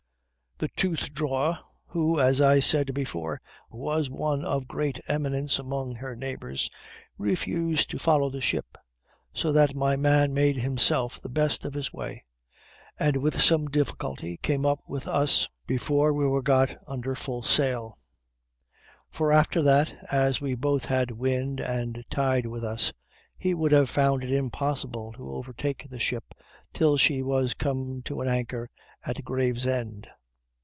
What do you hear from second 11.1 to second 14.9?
the best of his way, and with some difficulty came up